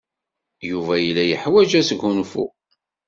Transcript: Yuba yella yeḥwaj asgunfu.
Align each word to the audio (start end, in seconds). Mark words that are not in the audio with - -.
Yuba 0.69 0.93
yella 1.03 1.23
yeḥwaj 1.25 1.71
asgunfu. 1.79 2.45